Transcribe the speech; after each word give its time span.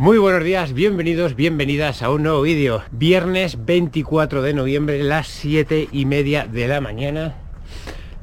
Muy 0.00 0.16
buenos 0.16 0.42
días, 0.42 0.72
bienvenidos, 0.72 1.36
bienvenidas 1.36 2.00
a 2.00 2.08
un 2.08 2.22
nuevo 2.22 2.40
vídeo. 2.40 2.82
Viernes 2.90 3.66
24 3.66 4.40
de 4.40 4.54
noviembre, 4.54 5.02
las 5.02 5.28
7 5.28 5.90
y 5.92 6.06
media 6.06 6.46
de 6.46 6.68
la 6.68 6.80
mañana. 6.80 7.34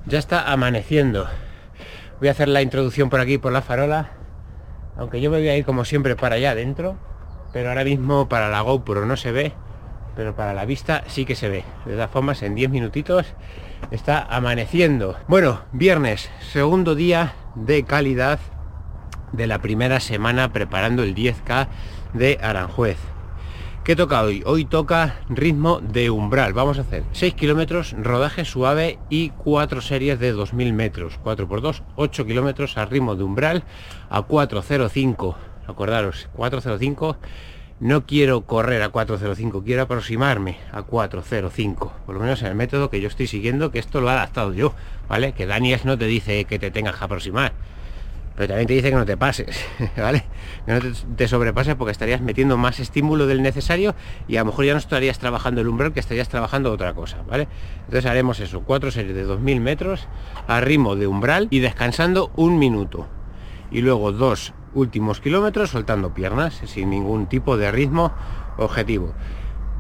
Ya 0.07 0.17
está 0.17 0.51
amaneciendo. 0.51 1.27
Voy 2.17 2.29
a 2.29 2.31
hacer 2.31 2.48
la 2.48 2.63
introducción 2.63 3.11
por 3.11 3.20
aquí, 3.20 3.38
por 3.38 3.52
la 3.52 3.61
farola. 3.61 4.09
Aunque 4.98 5.21
yo 5.21 5.29
me 5.29 5.38
voy 5.38 5.49
a 5.49 5.55
ir 5.55 5.66
como 5.66 5.85
siempre 5.85 6.16
para 6.16 6.38
allá 6.38 6.49
adentro. 6.49 6.98
Pero 7.53 7.70
ahora 7.70 7.84
mismo 7.84 8.27
para 8.27 8.49
la 8.49 8.62
GoPro 8.62 9.05
no 9.05 9.16
se 9.16 9.31
ve. 9.31 9.52
Pero 10.16 10.35
para 10.35 10.55
la 10.55 10.66
vista 10.66 11.03
sí 11.05 11.25
que 11.25 11.35
se 11.35 11.48
ve. 11.48 11.63
De 11.85 11.94
todas 11.94 12.09
formas, 12.09 12.41
en 12.41 12.55
10 12.55 12.71
minutitos 12.71 13.27
está 13.91 14.23
amaneciendo. 14.23 15.16
Bueno, 15.27 15.62
viernes, 15.73 16.31
segundo 16.52 16.95
día 16.95 17.35
de 17.53 17.84
calidad 17.84 18.39
de 19.31 19.48
la 19.48 19.59
primera 19.59 19.99
semana 19.99 20.52
preparando 20.52 21.04
el 21.04 21.16
10K 21.16 21.68
de 22.13 22.40
Aranjuez. 22.41 22.98
¿Qué 23.84 23.95
toca 23.95 24.22
hoy? 24.22 24.44
Hoy 24.45 24.66
toca 24.66 25.16
ritmo 25.30 25.80
de 25.80 26.09
umbral. 26.09 26.52
Vamos 26.52 26.77
a 26.77 26.81
hacer 26.81 27.04
6 27.13 27.35
kilómetros, 27.35 27.95
rodaje 27.98 28.44
suave 28.44 28.99
y 29.09 29.30
4 29.30 29.80
series 29.80 30.20
de 30.20 30.34
2000 30.34 30.73
metros. 30.73 31.18
4 31.23 31.48
por 31.48 31.62
2, 31.62 31.84
8 31.95 32.26
kilómetros 32.26 32.77
a 32.77 32.85
ritmo 32.85 33.16
de 33.16 33.23
umbral 33.23 33.63
a 34.09 34.23
405. 34.23 35.38
Acordaros, 35.68 36.27
405. 36.34 37.16
No 37.80 38.05
quiero 38.05 38.41
correr 38.41 38.82
a 38.82 38.90
405, 38.90 39.63
quiero 39.63 39.84
aproximarme 39.84 40.57
a 40.73 40.82
405. 40.84 41.94
Por 42.05 42.16
lo 42.16 42.20
menos 42.20 42.41
en 42.41 42.48
el 42.48 42.55
método 42.55 42.90
que 42.90 42.99
yo 42.99 43.07
estoy 43.07 43.27
siguiendo, 43.27 43.71
que 43.71 43.80
esto 43.80 44.02
lo 44.02 44.09
he 44.09 44.13
adaptado 44.13 44.52
yo, 44.52 44.73
¿vale? 45.07 45.32
Que 45.32 45.46
Daniels 45.46 45.85
no 45.85 45.98
te 45.98 46.05
dice 46.05 46.44
que 46.44 46.59
te 46.59 46.71
tengas 46.71 46.98
que 46.98 47.05
aproximar 47.05 47.54
pero 48.38 48.50
también 48.50 48.68
te 48.68 48.76
dice 48.76 48.91
que 48.91 48.96
no 48.96 49.05
te 49.05 49.18
pases, 49.18 49.66
¿vale? 49.98 50.24
Que 50.66 50.74
no 50.74 50.80
te, 51.18 51.27
sobrepases 51.27 51.74
porque 51.74 51.91
estarías 51.91 52.21
metiendo 52.21 52.55
más 52.55 52.79
estímulo 52.79 53.26
del 53.26 53.41
necesario 53.41 53.96
y 54.27 54.38
a 54.38 54.41
lo 54.41 54.46
mejor 54.46 54.66
ya 54.66 54.74
no 54.74 54.77
estarías 54.77 55.18
trabajando 55.18 55.62
el 55.62 55.68
umbral, 55.68 55.91
que 55.91 55.99
estarías 55.99 56.29
trabajando 56.29 56.71
otra 56.71 56.94
cosa, 56.94 57.24
¿vale? 57.27 57.48
Entonces 57.85 58.05
haremos 58.05 58.40
eso, 58.40 58.62
cuatro 58.62 58.91
series 58.91 59.16
de 59.16 59.24
2000 59.24 59.60
metros 59.60 60.07
a 60.48 60.62
ritmo 60.62 60.96
de 60.96 61.07
umbral 61.07 61.48
y 61.49 61.60
descansando 61.60 62.32
un 62.35 62.60
minuto. 62.60 63.07
Y 63.71 63.82
luego 63.82 64.12
dos 64.12 64.53
últimos 64.75 65.19
kilómetros 65.19 65.72
soltando 65.72 66.13
piernas 66.13 66.62
sin 66.66 66.91
ningún 66.91 67.25
tipo 67.25 67.57
de 67.57 67.72
ritmo 67.72 68.13
objetivo 68.57 69.16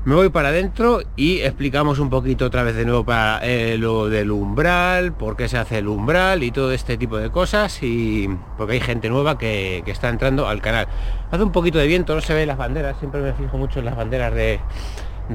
me 0.07 0.15
voy 0.15 0.29
para 0.29 0.47
adentro 0.47 1.01
y 1.17 1.41
explicamos 1.41 1.99
un 1.99 2.09
poquito 2.09 2.45
otra 2.45 2.63
vez 2.63 2.77
de 2.77 2.85
nuevo 2.85 3.03
para 3.03 3.41
eh, 3.43 3.77
lo 3.77 4.07
del 4.07 4.31
umbral, 4.31 5.11
por 5.11 5.35
qué 5.35 5.49
se 5.49 5.57
hace 5.57 5.79
el 5.79 5.89
umbral 5.89 6.43
y 6.43 6.51
todo 6.51 6.71
este 6.71 6.95
tipo 6.95 7.17
de 7.17 7.29
cosas 7.29 7.83
y 7.83 8.29
porque 8.57 8.75
hay 8.75 8.79
gente 8.79 9.09
nueva 9.09 9.37
que, 9.37 9.83
está 9.85 10.07
entrando 10.07 10.47
al 10.47 10.61
canal. 10.61 10.87
Hace 11.29 11.43
un 11.43 11.51
poquito 11.51 11.77
de 11.77 11.87
viento, 11.87 12.15
no 12.15 12.21
se 12.21 12.33
ve 12.33 12.45
las 12.45 12.57
banderas, 12.57 12.97
siempre 12.99 13.19
me 13.19 13.33
fijo 13.33 13.57
mucho 13.57 13.79
en 13.79 13.85
las 13.85 13.97
banderas 13.97 14.33
de, 14.33 14.61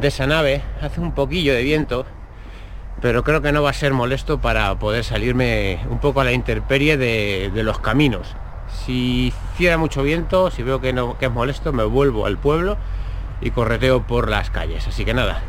esa 0.00 0.26
nave, 0.26 0.62
hace 0.80 1.02
un 1.02 1.12
poquillo 1.12 1.52
de 1.52 1.62
viento, 1.64 2.06
pero 3.02 3.24
creo 3.24 3.42
que 3.42 3.52
no 3.52 3.62
va 3.62 3.68
a 3.68 3.74
ser 3.74 3.92
molesto 3.92 4.40
para 4.40 4.78
poder 4.78 5.04
salirme 5.04 5.80
un 5.90 5.98
poco 5.98 6.22
a 6.22 6.24
la 6.24 6.32
intemperie 6.32 6.96
de, 6.96 7.50
los 7.62 7.78
caminos. 7.78 8.34
Si 8.86 9.34
hiciera 9.52 9.76
mucho 9.76 10.02
viento, 10.02 10.50
si 10.50 10.62
veo 10.62 10.80
que, 10.80 10.94
no, 10.94 11.18
que 11.18 11.26
es 11.26 11.30
molesto, 11.30 11.74
me 11.74 11.84
vuelvo 11.84 12.24
al 12.24 12.38
pueblo 12.38 12.78
y 13.42 13.50
correteo 13.50 14.02
por 14.02 14.30
las 14.30 14.50
calles. 14.50 14.86
Así 14.86 15.04
que 15.04 15.14
nada, 15.14 15.42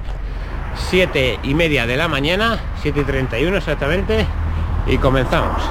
7 0.90 1.40
y 1.44 1.54
media 1.54 1.86
de 1.86 1.98
la 1.98 2.08
mañana, 2.08 2.60
7 2.82 3.02
y 3.02 3.04
31 3.04 3.58
exactamente, 3.58 4.26
y 4.88 4.98
comenzamos. 4.98 5.62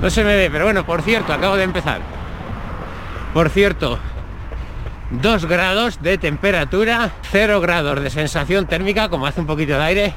No 0.00 0.10
se 0.10 0.24
me 0.24 0.36
ve, 0.36 0.50
pero 0.50 0.64
bueno, 0.64 0.84
por 0.84 1.02
cierto, 1.02 1.32
acabo 1.32 1.56
de 1.56 1.64
empezar. 1.64 2.00
Por 3.32 3.50
cierto, 3.50 3.98
2 5.10 5.46
grados 5.46 6.02
de 6.02 6.18
temperatura, 6.18 7.10
0 7.30 7.60
grados 7.60 8.02
de 8.02 8.10
sensación 8.10 8.66
térmica, 8.66 9.08
como 9.08 9.26
hace 9.26 9.40
un 9.40 9.46
poquito 9.46 9.74
de 9.74 9.82
aire, 9.82 10.14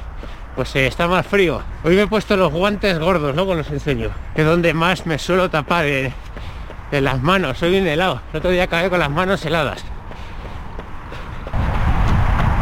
pues 0.56 0.74
eh, 0.76 0.86
está 0.86 1.06
más 1.06 1.26
frío. 1.26 1.62
Hoy 1.84 1.96
me 1.96 2.02
he 2.02 2.06
puesto 2.06 2.36
los 2.36 2.52
guantes 2.52 2.98
gordos, 2.98 3.34
luego 3.34 3.54
los 3.54 3.70
enseño, 3.70 4.10
que 4.34 4.42
donde 4.42 4.74
más 4.74 5.06
me 5.06 5.18
suelo 5.18 5.48
tapar 5.48 5.86
en, 5.86 6.12
las 6.90 7.22
manos, 7.22 7.58
soy 7.58 7.78
un 7.78 7.86
helado. 7.86 8.20
El 8.32 8.38
otro 8.38 8.50
día 8.50 8.64
acabé 8.64 8.90
con 8.90 8.98
las 8.98 9.10
manos 9.10 9.44
heladas. 9.44 9.84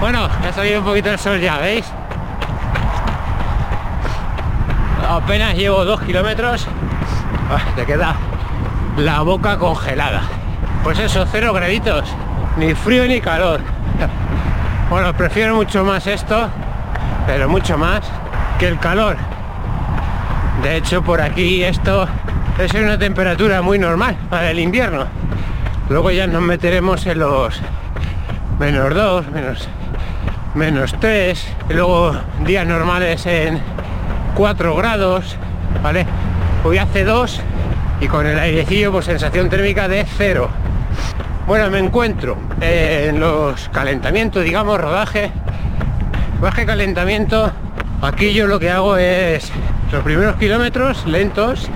Bueno, 0.00 0.26
ha 0.26 0.52
salido 0.52 0.78
un 0.78 0.84
poquito 0.84 1.10
el 1.10 1.18
sol 1.18 1.40
ya, 1.40 1.58
¿veis? 1.58 1.84
Apenas 5.08 5.56
llevo 5.56 5.84
dos 5.84 6.00
kilómetros. 6.02 6.68
Ah, 7.50 7.60
te 7.74 7.84
queda 7.84 8.14
la 8.96 9.22
boca 9.22 9.58
congelada. 9.58 10.22
Pues 10.84 11.00
eso, 11.00 11.26
cero 11.30 11.52
graditos. 11.52 12.08
Ni 12.56 12.74
frío 12.74 13.06
ni 13.06 13.20
calor. 13.20 13.60
Bueno, 14.88 15.12
prefiero 15.12 15.54
mucho 15.54 15.84
más 15.84 16.06
esto, 16.06 16.48
pero 17.26 17.46
mucho 17.46 17.76
más 17.76 18.00
que 18.58 18.68
el 18.68 18.78
calor. 18.78 19.18
De 20.62 20.78
hecho, 20.78 21.02
por 21.02 21.20
aquí 21.20 21.62
esto 21.62 22.08
es 22.58 22.72
una 22.72 22.98
temperatura 22.98 23.60
muy 23.60 23.78
normal 23.78 24.16
para 24.30 24.50
el 24.50 24.58
invierno. 24.58 25.04
Luego 25.90 26.10
ya 26.10 26.26
nos 26.26 26.40
meteremos 26.40 27.04
en 27.04 27.18
los 27.18 27.60
menos 28.58 28.94
2, 28.94 29.30
menos 29.30 29.68
menos 30.58 30.92
3, 30.98 31.46
y 31.70 31.72
luego 31.72 32.12
días 32.44 32.66
normales 32.66 33.24
en 33.26 33.60
4 34.34 34.74
grados, 34.74 35.36
¿vale? 35.84 36.04
Hoy 36.64 36.78
hace 36.78 37.04
2 37.04 37.40
y 38.00 38.08
con 38.08 38.26
el 38.26 38.36
airecillo 38.36 38.90
pues 38.90 39.04
sensación 39.04 39.48
térmica 39.48 39.86
de 39.86 40.04
0. 40.04 40.50
Bueno, 41.46 41.70
me 41.70 41.78
encuentro 41.78 42.36
en 42.60 43.20
los 43.20 43.68
calentamientos, 43.68 44.42
digamos, 44.42 44.80
rodaje, 44.80 45.30
baje 46.40 46.66
calentamiento. 46.66 47.52
Aquí 48.02 48.32
yo 48.32 48.48
lo 48.48 48.58
que 48.58 48.72
hago 48.72 48.96
es 48.96 49.52
los 49.92 50.02
primeros 50.02 50.34
kilómetros 50.36 51.06
lentos 51.06 51.68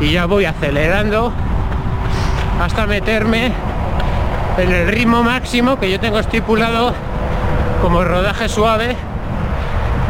y 0.00 0.10
ya 0.10 0.26
voy 0.26 0.44
acelerando 0.44 1.32
hasta 2.60 2.88
meterme 2.88 3.52
en 4.58 4.72
el 4.72 4.88
ritmo 4.88 5.22
máximo 5.22 5.78
que 5.78 5.88
yo 5.88 6.00
tengo 6.00 6.18
estipulado 6.18 6.92
como 7.80 8.04
rodaje 8.04 8.48
suave 8.48 8.94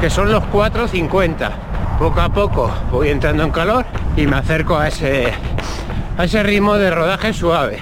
que 0.01 0.11
son 0.11 0.33
los 0.33 0.43
4.50 0.45 1.51
poco 1.99 2.21
a 2.21 2.29
poco 2.29 2.71
voy 2.91 3.11
entrando 3.11 3.45
en 3.45 3.51
calor 3.51 3.85
y 4.17 4.27
me 4.27 4.37
acerco 4.37 4.77
a 4.77 4.89
ese 4.89 5.33
a 6.19 6.25
ese 6.25 6.43
ritmo 6.43 6.77
de 6.77 6.91
rodaje 6.91 7.33
suave. 7.33 7.79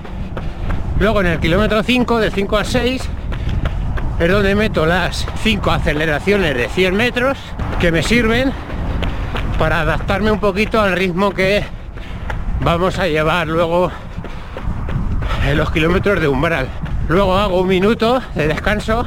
Luego 1.01 1.21
en 1.23 1.29
el 1.29 1.41
kilómetro 1.41 1.83
5 1.83 2.19
de 2.19 2.31
5 2.31 2.57
a 2.57 2.65
6 2.65 3.09
es 4.21 4.31
donde 4.31 4.55
meto 4.55 4.87
las 4.87 5.27
5 5.43 5.71
aceleraciones 5.71 6.55
de 6.55 6.69
100 6.69 6.95
metros 6.95 7.39
que 7.81 7.91
me 7.91 8.03
sirven 8.03 8.53
para 9.59 9.81
adaptarme 9.81 10.31
un 10.31 10.41
poquito 10.41 10.81
al 10.81 10.93
ritmo 10.93 11.31
que 11.31 11.65
vamos 12.61 12.99
a 12.99 13.09
llevar 13.09 13.47
luego 13.47 13.91
en 15.49 15.57
los 15.57 15.71
kilómetros 15.71 16.21
de 16.21 16.29
umbral. 16.29 16.69
Luego 17.09 17.37
hago 17.37 17.61
un 17.61 17.69
minuto 17.69 18.21
de 18.35 18.49
descanso 18.49 19.07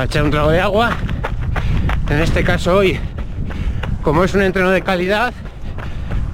para 0.00 0.06
echar 0.06 0.22
un 0.22 0.30
trago 0.30 0.50
de 0.50 0.60
agua. 0.62 0.92
En 2.08 2.20
este 2.20 2.42
caso 2.42 2.74
hoy, 2.74 2.98
como 4.00 4.24
es 4.24 4.32
un 4.32 4.40
entreno 4.40 4.70
de 4.70 4.80
calidad, 4.80 5.34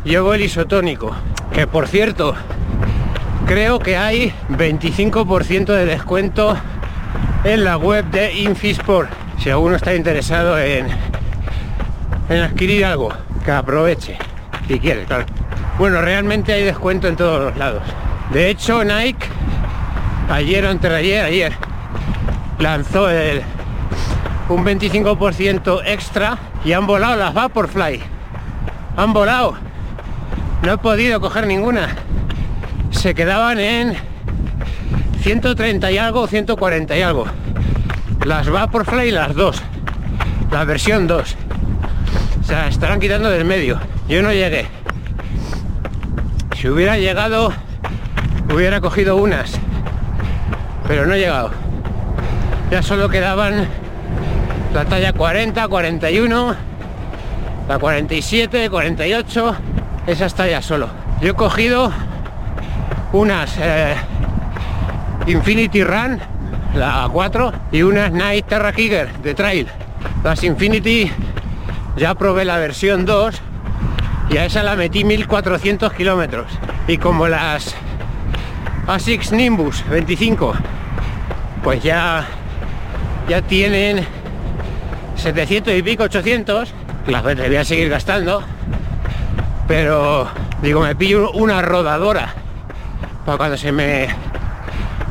llevo 0.04 0.34
el 0.34 0.42
isotónico. 0.42 1.16
Que 1.52 1.66
por 1.66 1.88
cierto, 1.88 2.36
creo 3.44 3.80
que 3.80 3.96
hay 3.96 4.32
25% 4.50 5.64
de 5.64 5.84
descuento 5.84 6.56
en 7.42 7.64
la 7.64 7.76
web 7.76 8.04
de 8.04 8.34
Infisport. 8.34 9.10
Si 9.40 9.50
alguno 9.50 9.74
está 9.74 9.96
interesado 9.96 10.56
en, 10.60 10.86
en 12.28 12.38
adquirir 12.38 12.84
algo, 12.84 13.12
que 13.44 13.50
aproveche, 13.50 14.16
si 14.68 14.78
quiere, 14.78 15.06
claro. 15.06 15.26
Bueno, 15.76 16.02
realmente 16.02 16.52
hay 16.52 16.62
descuento 16.62 17.08
en 17.08 17.16
todos 17.16 17.46
los 17.46 17.56
lados. 17.56 17.82
De 18.32 18.48
hecho, 18.48 18.84
Nike, 18.84 19.26
ayer 20.30 20.64
o 20.64 20.68
ayer, 20.68 21.24
ayer, 21.24 21.52
lanzó 22.60 23.10
el, 23.10 23.42
un 24.48 24.64
25% 24.64 25.82
extra 25.84 26.38
y 26.64 26.72
han 26.72 26.86
volado 26.86 27.16
las 27.16 27.34
Vaporfly. 27.34 28.00
Han 28.96 29.12
volado. 29.12 29.54
No 30.62 30.72
he 30.72 30.78
podido 30.78 31.20
coger 31.20 31.46
ninguna. 31.46 31.88
Se 32.90 33.14
quedaban 33.14 33.58
en 33.58 33.96
130 35.20 35.90
y 35.90 35.98
algo, 35.98 36.26
140 36.26 36.96
y 36.96 37.02
algo. 37.02 37.26
Las 38.24 38.48
Vaporfly 38.48 39.10
las 39.10 39.34
dos. 39.34 39.62
La 40.50 40.64
versión 40.64 41.06
2. 41.06 41.36
O 42.40 42.44
sea, 42.44 42.68
estarán 42.68 43.00
quitando 43.00 43.28
del 43.30 43.44
medio. 43.44 43.78
Yo 44.08 44.22
no 44.22 44.32
llegué. 44.32 44.66
Si 46.56 46.68
hubiera 46.68 46.96
llegado, 46.96 47.52
hubiera 48.52 48.80
cogido 48.80 49.16
unas. 49.16 49.58
Pero 50.86 51.06
no 51.06 51.14
he 51.14 51.18
llegado 51.18 51.50
ya 52.70 52.82
solo 52.82 53.08
quedaban 53.08 53.68
la 54.76 54.84
talla 54.84 55.14
40, 55.14 55.68
41, 55.68 56.54
la 57.66 57.78
47, 57.78 58.68
48, 58.68 59.56
esas 60.06 60.34
tallas 60.34 60.66
solo. 60.66 60.90
Yo 61.22 61.30
he 61.30 61.34
cogido 61.34 61.90
unas 63.14 63.56
eh, 63.58 63.94
Infinity 65.28 65.82
Run, 65.82 66.20
la 66.74 67.08
4, 67.10 67.52
y 67.72 67.80
una 67.84 68.10
Night 68.10 68.48
Terra 68.48 68.70
Kicker 68.74 69.10
de 69.22 69.32
trail. 69.32 69.66
Las 70.22 70.44
Infinity 70.44 71.10
ya 71.96 72.14
probé 72.14 72.44
la 72.44 72.58
versión 72.58 73.06
2 73.06 73.34
y 74.28 74.36
a 74.36 74.44
esa 74.44 74.62
la 74.62 74.76
metí 74.76 75.04
1400 75.04 75.90
kilómetros. 75.94 76.48
Y 76.86 76.98
como 76.98 77.28
las 77.28 77.74
ASICS 78.86 79.32
Nimbus 79.32 79.82
25, 79.88 80.52
pues 81.64 81.82
ya, 81.82 82.26
ya 83.26 83.40
tienen 83.40 84.15
700 85.26 85.74
y 85.74 85.82
pico, 85.82 86.04
800, 86.04 86.72
las 87.08 87.22
voy 87.24 87.56
a 87.56 87.64
seguir 87.64 87.88
gastando, 87.88 88.44
pero 89.66 90.28
digo, 90.62 90.80
me 90.80 90.94
pillo 90.94 91.32
una 91.32 91.60
rodadora 91.62 92.32
para 93.24 93.36
cuando 93.36 93.56
se 93.56 93.72
me 93.72 94.06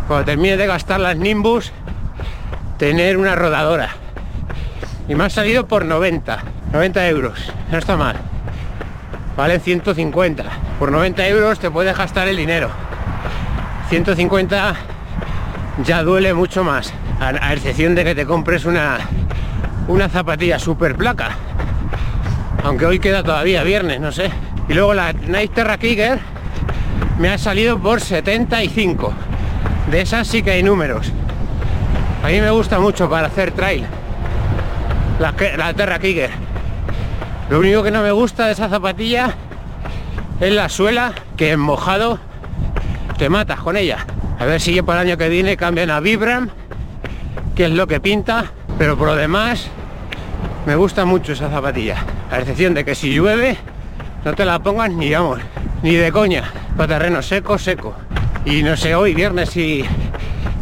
cuando 0.08 0.24
termine 0.24 0.56
de 0.56 0.68
gastar 0.68 1.02
las 1.02 1.18
Nimbus 1.18 1.74
tener 2.78 3.18
una 3.18 3.36
rodadora. 3.36 3.90
Y 5.10 5.16
me 5.16 5.26
ha 5.26 5.30
salido 5.30 5.68
por 5.68 5.84
90 5.84 6.40
90 6.72 7.08
euros. 7.10 7.52
No 7.70 7.78
está 7.78 7.98
mal. 7.98 8.16
Vale 9.36 9.60
150 9.60 10.44
por 10.80 10.94
90 10.94 11.28
euros 11.28 11.60
te 11.60 11.70
puedes 11.70 11.98
gastar 11.98 12.30
el 12.30 12.38
dinero. 12.38 12.70
150 13.90 14.76
ya 15.84 16.04
duele 16.04 16.34
mucho 16.34 16.64
más. 16.64 16.94
A, 17.20 17.54
excepción 17.54 17.96
de 17.96 18.06
que 18.06 18.16
te 18.16 18.26
compres 18.26 18.64
una 18.64 19.00
una 19.88 20.10
zapatilla 20.10 20.60
super 20.60 20.96
placa. 20.96 21.32
Aunque 22.64 22.86
hoy 22.86 23.00
queda 23.00 23.24
todavía 23.24 23.64
viernes 23.64 24.00
no 24.00 24.12
sé. 24.12 24.32
Y 24.68 24.74
luego 24.74 24.94
la 24.94 25.14
Night 25.14 25.54
Terra 25.54 25.78
Kicker 25.78 26.20
me 27.20 27.30
ha 27.30 27.38
salido 27.38 27.80
por 27.80 28.02
75 28.02 29.14
de 29.92 30.02
esas 30.02 30.28
sí 30.28 30.42
que 30.42 30.52
hay 30.52 30.64
números. 30.64 31.12
A 32.24 32.28
mí 32.28 32.42
me 32.42 32.50
gusta 32.50 32.80
mucho 32.80 33.10
para 33.10 33.28
hacer 33.28 33.52
trail. 33.52 33.86
La, 35.20 35.34
la 35.58 35.74
Terra 35.74 36.00
Kicker. 36.00 36.31
Lo 37.50 37.60
único 37.60 37.84
que 37.84 37.92
no 37.92 38.02
me 38.02 38.12
gusta 38.12 38.48
de 38.48 38.54
esa 38.54 38.70
zapatilla 38.70 39.36
es 40.40 40.52
la 40.52 40.68
suela 40.68 41.14
que 41.38 41.52
en 41.52 41.60
mojado 41.60 42.20
te 43.18 43.30
matas 43.30 43.60
con 43.60 43.78
ella. 43.78 44.06
A 44.40 44.46
ver 44.46 44.60
si 44.60 44.81
para 44.81 45.02
el 45.02 45.10
año 45.10 45.18
que 45.18 45.30
viene 45.30 45.56
cambian 45.56 45.92
a 45.92 46.00
Vibram 46.00 46.50
que 47.56 47.66
es 47.66 47.72
lo 47.72 47.88
que 47.88 48.00
pinta 48.02 48.52
pero 48.77 48.98
por 48.98 49.07
lo 49.07 49.16
demás 49.16 49.68
me 50.66 50.75
gusta 50.75 51.06
mucho 51.06 51.33
esa 51.33 51.50
zapatilla. 51.50 51.98
A 52.31 52.39
excepción 52.39 52.74
de 52.74 52.83
que 52.83 52.95
si 52.95 53.13
llueve 53.13 53.57
no 54.24 54.33
te 54.33 54.45
la 54.45 54.60
pongas 54.60 54.89
ni 54.89 55.12
vamos 55.12 55.39
ni 55.83 55.95
de 55.95 56.12
coña. 56.12 56.44
Para 56.75 56.98
terreno 56.98 57.22
seco 57.22 57.57
seco. 57.57 57.95
Y 58.45 58.63
no 58.63 58.75
sé 58.75 58.95
hoy 58.95 59.13
viernes 59.13 59.50
si 59.50 59.86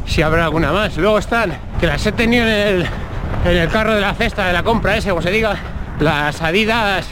si 0.06 0.22
habrá 0.22 0.46
alguna 0.46 0.72
más. 0.72 0.98
Luego 0.98 1.18
están 1.18 1.54
que 1.80 1.88
las 1.88 2.06
he 2.06 2.12
tenido 2.12 2.44
en 2.44 2.52
el 2.52 2.88
en 3.46 3.58
el 3.58 3.70
carro 3.70 3.96
de 3.96 4.02
la 4.02 4.14
cesta 4.14 4.48
de 4.48 4.54
la 4.54 4.64
compra 4.64 4.96
ese 4.96 5.10
como 5.10 5.22
se 5.22 5.30
diga 5.30 5.58
las 6.00 6.42
adidas 6.42 7.06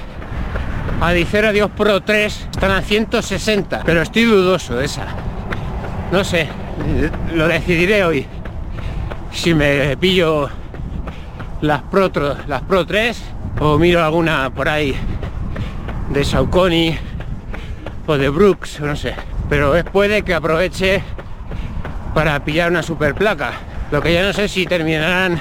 Adicera 1.02 1.52
Dios 1.52 1.70
Pro 1.76 2.02
3 2.02 2.48
están 2.52 2.72
a 2.72 2.82
160 2.82 3.82
pero 3.86 4.02
estoy 4.02 4.26
dudoso 4.26 4.76
de 4.76 4.86
esa. 4.86 5.08
No 6.12 6.24
sé 6.24 6.48
lo 7.34 7.48
decidiré 7.48 8.04
hoy. 8.04 8.26
Si 9.32 9.54
me 9.54 9.96
pillo 9.98 10.50
las 11.62 11.82
Pro, 11.84 12.12
las 12.48 12.62
Pro 12.64 12.86
3 12.86 13.22
o 13.60 13.78
miro 13.78 14.04
alguna 14.04 14.50
por 14.50 14.68
ahí 14.68 14.96
de 16.10 16.26
Saucony 16.26 16.98
o 18.08 18.18
de 18.18 18.30
Brooks, 18.30 18.80
no 18.82 18.96
sé. 18.96 19.16
Pero 19.50 19.76
es 19.76 19.84
puede 19.84 20.24
que 20.24 20.34
aproveche 20.34 21.04
para 22.14 22.44
pillar 22.44 22.72
una 22.72 22.84
super 22.84 23.14
placa. 23.14 23.54
Lo 23.92 24.02
que 24.02 24.14
ya 24.14 24.24
no 24.24 24.34
sé 24.34 24.48
si 24.48 24.66
terminarán 24.66 25.40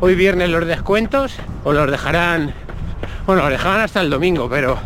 hoy 0.00 0.14
viernes 0.14 0.50
los 0.50 0.66
descuentos 0.66 1.34
o 1.64 1.72
los 1.72 1.90
dejarán, 1.90 2.54
bueno, 3.26 3.42
los 3.42 3.50
dejarán 3.50 3.80
hasta 3.80 4.00
el 4.00 4.10
domingo, 4.10 4.48
pero 4.48 4.78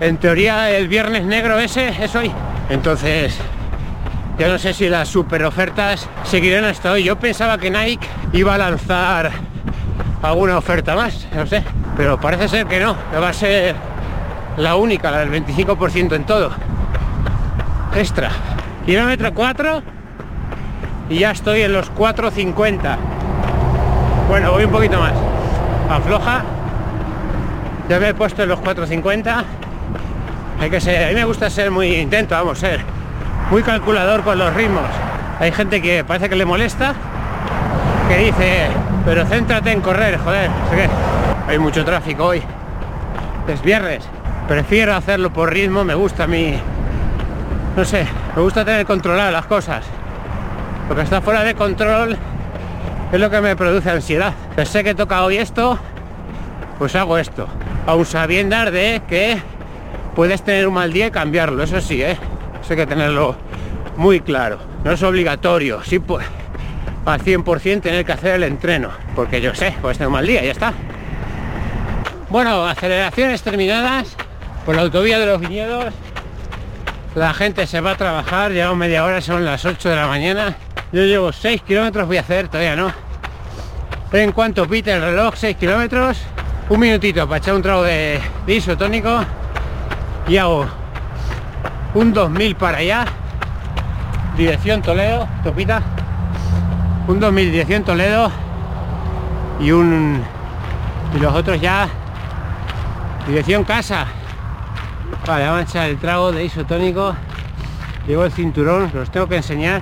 en 0.00 0.18
teoría 0.18 0.70
el 0.70 0.86
viernes 0.88 1.24
negro 1.24 1.58
ese 1.58 1.88
es 1.88 2.14
hoy. 2.14 2.30
Entonces, 2.68 3.36
ya 4.38 4.48
no 4.48 4.58
sé 4.58 4.72
si 4.74 4.88
las 4.88 5.08
super 5.08 5.44
ofertas 5.44 6.08
seguirán 6.24 6.64
hasta 6.64 6.92
hoy. 6.92 7.04
Yo 7.04 7.18
pensaba 7.18 7.58
que 7.58 7.70
Nike 7.70 8.06
iba 8.32 8.54
a 8.54 8.58
lanzar 8.58 9.32
alguna 10.24 10.58
oferta 10.58 10.94
más, 10.96 11.26
no 11.34 11.46
sé. 11.46 11.62
Pero 11.96 12.18
parece 12.18 12.48
ser 12.48 12.66
que 12.66 12.80
no, 12.80 12.96
que 13.10 13.18
va 13.18 13.28
a 13.28 13.32
ser 13.32 13.74
la 14.56 14.76
única, 14.76 15.10
la 15.10 15.18
del 15.18 15.30
25% 15.30 16.14
en 16.14 16.24
todo. 16.24 16.50
Extra. 17.94 18.30
Kilómetro 18.86 19.32
4 19.32 19.82
y 21.08 21.18
ya 21.20 21.30
estoy 21.30 21.62
en 21.62 21.72
los 21.72 21.92
4.50. 21.92 22.96
Bueno, 24.28 24.52
voy 24.52 24.64
un 24.64 24.70
poquito 24.70 24.98
más. 24.98 25.12
Afloja. 25.90 26.42
Ya 27.88 28.00
me 28.00 28.08
he 28.08 28.14
puesto 28.14 28.42
en 28.42 28.48
los 28.48 28.60
4.50. 28.60 29.44
Hay 30.60 30.70
que 30.70 30.80
ser, 30.80 31.04
a 31.04 31.08
mí 31.08 31.14
me 31.14 31.24
gusta 31.24 31.50
ser 31.50 31.70
muy 31.70 31.94
intento, 31.96 32.34
vamos, 32.34 32.58
ser 32.58 32.80
muy 33.50 33.62
calculador 33.62 34.22
con 34.22 34.38
los 34.38 34.54
ritmos. 34.54 34.88
Hay 35.38 35.52
gente 35.52 35.82
que 35.82 36.04
parece 36.04 36.28
que 36.28 36.36
le 36.36 36.44
molesta, 36.44 36.94
que 38.08 38.16
dice, 38.16 38.68
pero 39.04 39.26
céntrate 39.26 39.70
en 39.70 39.80
correr, 39.80 40.18
joder, 40.18 40.50
sé. 40.70 40.88
Hay 41.48 41.58
mucho 41.58 41.84
tráfico 41.84 42.24
hoy. 42.24 42.42
Es 43.46 43.62
viernes. 43.62 44.08
Prefiero 44.48 44.94
hacerlo 44.94 45.32
por 45.32 45.52
ritmo, 45.52 45.84
me 45.84 45.94
gusta 45.94 46.24
a 46.24 46.26
mí. 46.26 46.54
No 47.76 47.84
sé, 47.84 48.06
me 48.34 48.42
gusta 48.42 48.64
tener 48.64 48.86
controlado 48.86 49.30
las 49.30 49.46
cosas. 49.46 49.84
Lo 50.88 50.94
que 50.94 51.02
está 51.02 51.20
fuera 51.20 51.42
de 51.44 51.54
control 51.54 52.16
es 53.12 53.20
lo 53.20 53.30
que 53.30 53.40
me 53.40 53.56
produce 53.56 53.90
ansiedad. 53.90 54.32
Pensé 54.56 54.84
que 54.84 54.94
toca 54.94 55.22
hoy 55.24 55.36
esto, 55.36 55.78
pues 56.78 56.94
hago 56.96 57.18
esto. 57.18 57.46
Aún 57.86 58.06
sabiendo 58.06 58.70
de 58.70 59.02
que 59.08 59.38
puedes 60.14 60.42
tener 60.42 60.66
un 60.66 60.74
mal 60.74 60.92
día 60.92 61.08
y 61.08 61.10
cambiarlo, 61.10 61.62
eso 61.62 61.80
sí, 61.80 62.02
¿eh? 62.02 62.16
Eso 62.62 62.72
hay 62.72 62.76
que 62.76 62.86
tenerlo 62.86 63.36
muy 63.96 64.20
claro. 64.20 64.58
No 64.84 64.92
es 64.92 65.02
obligatorio, 65.02 65.82
sí 65.82 65.98
pues 65.98 66.26
al 67.04 67.20
100% 67.20 67.82
tener 67.82 68.04
que 68.04 68.12
hacer 68.12 68.36
el 68.36 68.44
entreno, 68.44 68.90
porque 69.14 69.40
yo 69.40 69.54
sé, 69.54 69.74
puedes 69.80 69.98
tener 69.98 70.08
un 70.08 70.14
mal 70.14 70.26
día, 70.26 70.42
ya 70.42 70.52
está. 70.52 70.72
Bueno, 72.30 72.66
aceleraciones 72.66 73.42
terminadas 73.42 74.16
por 74.64 74.74
la 74.74 74.82
autovía 74.82 75.18
de 75.18 75.26
los 75.26 75.40
viñedos. 75.40 75.92
La 77.14 77.32
gente 77.34 77.66
se 77.66 77.80
va 77.80 77.92
a 77.92 77.96
trabajar, 77.96 78.50
llevo 78.50 78.74
media 78.74 79.04
hora, 79.04 79.20
son 79.20 79.44
las 79.44 79.64
8 79.64 79.88
de 79.88 79.96
la 79.96 80.08
mañana. 80.08 80.56
Yo 80.92 81.02
llevo 81.02 81.32
6 81.32 81.62
kilómetros, 81.62 82.06
voy 82.06 82.16
a 82.16 82.20
hacer, 82.20 82.48
todavía 82.48 82.74
no. 82.74 82.92
En 84.12 84.32
cuanto 84.32 84.66
pite 84.66 84.92
el 84.92 85.00
reloj, 85.00 85.34
6 85.36 85.56
kilómetros, 85.56 86.18
un 86.68 86.80
minutito 86.80 87.28
para 87.28 87.38
echar 87.38 87.54
un 87.54 87.62
trago 87.62 87.82
de, 87.82 88.20
de 88.46 88.54
isotónico 88.54 89.24
y 90.26 90.36
hago 90.36 90.66
un 91.94 92.12
2000 92.12 92.56
para 92.56 92.78
allá, 92.78 93.04
dirección 94.36 94.82
Toledo, 94.82 95.28
topita, 95.44 95.82
un 97.06 97.20
2000 97.20 97.52
dirección 97.52 97.84
Toledo 97.84 98.30
y 99.60 99.70
un 99.70 100.22
y 101.14 101.18
los 101.18 101.34
otros 101.34 101.60
ya. 101.60 101.88
Dirección 103.26 103.64
casa. 103.64 104.06
Vale 105.26 105.46
vamos 105.46 105.60
a 105.60 105.62
echar 105.62 105.88
el 105.88 105.98
trago 105.98 106.32
de 106.32 106.44
isotónico. 106.44 107.14
Llevo 108.06 108.24
el 108.24 108.32
cinturón 108.32 108.90
los 108.92 109.10
tengo 109.10 109.28
que 109.28 109.36
enseñar 109.36 109.80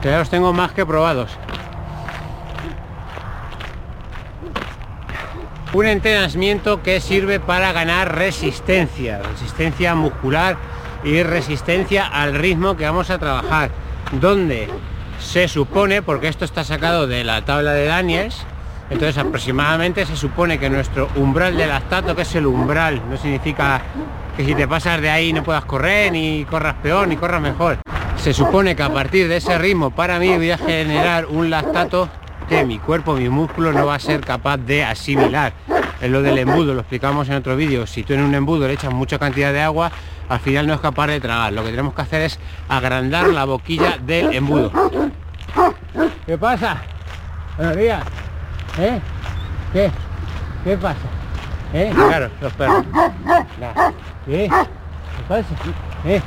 que 0.00 0.08
ya 0.08 0.18
los 0.18 0.30
tengo 0.30 0.52
más 0.52 0.72
que 0.72 0.86
probados. 0.86 1.36
Un 5.72 5.86
entrenamiento 5.86 6.82
que 6.82 7.00
sirve 7.00 7.38
para 7.38 7.72
ganar 7.72 8.16
resistencia 8.16 9.20
resistencia 9.22 9.94
muscular 9.94 10.56
y 11.04 11.22
resistencia 11.22 12.06
al 12.06 12.34
ritmo 12.34 12.76
que 12.76 12.84
vamos 12.84 13.10
a 13.10 13.18
trabajar. 13.18 13.70
Donde 14.12 14.68
se 15.20 15.48
supone 15.48 16.02
porque 16.02 16.28
esto 16.28 16.44
está 16.44 16.64
sacado 16.64 17.06
de 17.06 17.24
la 17.24 17.44
tabla 17.44 17.72
de 17.72 17.86
Daniels 17.86 18.44
entonces 18.90 19.16
aproximadamente 19.18 20.04
se 20.04 20.16
supone 20.16 20.58
que 20.58 20.68
nuestro 20.68 21.08
umbral 21.14 21.56
de 21.56 21.66
lactato, 21.68 22.16
que 22.16 22.22
es 22.22 22.34
el 22.34 22.46
umbral, 22.46 23.00
no 23.08 23.16
significa 23.16 23.80
que 24.36 24.44
si 24.44 24.52
te 24.54 24.66
pasas 24.66 25.00
de 25.00 25.08
ahí 25.08 25.32
no 25.32 25.44
puedas 25.44 25.64
correr, 25.64 26.10
ni 26.10 26.44
corras 26.44 26.74
peor, 26.82 27.06
ni 27.06 27.16
corras 27.16 27.40
mejor. 27.40 27.78
Se 28.16 28.34
supone 28.34 28.74
que 28.74 28.82
a 28.82 28.92
partir 28.92 29.28
de 29.28 29.36
ese 29.36 29.56
ritmo 29.58 29.92
para 29.92 30.18
mí 30.18 30.34
voy 30.36 30.50
a 30.50 30.58
generar 30.58 31.26
un 31.26 31.50
lactato 31.50 32.08
que 32.48 32.64
mi 32.64 32.80
cuerpo, 32.80 33.14
mi 33.14 33.28
músculo 33.28 33.72
no 33.72 33.86
va 33.86 33.94
a 33.94 34.00
ser 34.00 34.22
capaz 34.22 34.56
de 34.56 34.82
asimilar. 34.82 35.52
Es 36.00 36.10
lo 36.10 36.20
del 36.20 36.38
embudo, 36.38 36.74
lo 36.74 36.80
explicamos 36.80 37.28
en 37.28 37.36
otro 37.36 37.54
vídeo. 37.54 37.86
Si 37.86 38.02
tú 38.02 38.14
en 38.14 38.22
un 38.22 38.34
embudo 38.34 38.66
le 38.66 38.74
echas 38.74 38.92
mucha 38.92 39.20
cantidad 39.20 39.52
de 39.52 39.60
agua, 39.60 39.92
al 40.30 40.38
final 40.38 40.66
no 40.68 40.74
es 40.74 40.80
capaz 40.80 41.08
de 41.08 41.20
tragar. 41.20 41.52
Lo 41.52 41.64
que 41.64 41.70
tenemos 41.70 41.92
que 41.92 42.02
hacer 42.02 42.22
es 42.22 42.38
agrandar 42.68 43.28
la 43.28 43.44
boquilla 43.44 43.98
del 43.98 44.32
embudo. 44.32 44.70
¿Qué 46.24 46.38
pasa? 46.38 46.80
Buenos 47.56 47.76
días. 47.76 48.04
¿Eh? 48.78 49.00
¿Qué? 49.72 49.90
¿Qué 50.62 50.76
pasa? 50.76 51.00
¿Eh? 51.74 51.90
Claro, 51.92 52.30
los 52.40 52.52
perros. 52.52 52.84
¿Qué? 54.24 54.48
¿Qué 54.48 55.22
pasa? 55.28 55.48
¿Eh? 56.06 56.22